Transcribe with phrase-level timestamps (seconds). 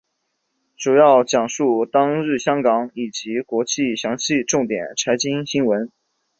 [0.75, 5.91] 主要讲述当日香港以及国际详细重点财经新闻。